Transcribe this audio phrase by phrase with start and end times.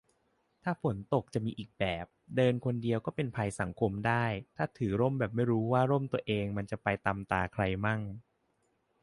[0.63, 2.05] ถ้าฝนตก จะมีอีกแบบ
[2.35, 8.01] เดินคนเดียวก็เป็นภัยสังคมได้ ถ้าถือร่มแบบไม่รู้ว่าร่มตัวเองมันจะไปตำตาใครมั่ง